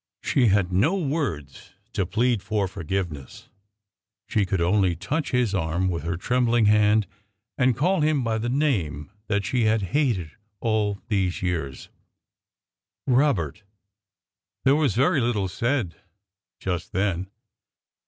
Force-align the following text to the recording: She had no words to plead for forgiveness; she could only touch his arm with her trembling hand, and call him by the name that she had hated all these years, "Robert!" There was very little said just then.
She 0.23 0.47
had 0.47 0.73
no 0.73 0.95
words 0.95 1.75
to 1.93 2.07
plead 2.07 2.41
for 2.41 2.67
forgiveness; 2.67 3.49
she 4.27 4.47
could 4.47 4.59
only 4.59 4.95
touch 4.95 5.29
his 5.29 5.53
arm 5.53 5.89
with 5.89 6.01
her 6.01 6.17
trembling 6.17 6.65
hand, 6.65 7.05
and 7.55 7.77
call 7.77 8.01
him 8.01 8.23
by 8.23 8.39
the 8.39 8.49
name 8.49 9.11
that 9.27 9.45
she 9.45 9.65
had 9.65 9.83
hated 9.93 10.31
all 10.59 10.99
these 11.09 11.43
years, 11.43 11.89
"Robert!" 13.05 13.61
There 14.63 14.75
was 14.75 14.95
very 14.95 15.21
little 15.21 15.47
said 15.47 15.93
just 16.59 16.93
then. 16.93 17.29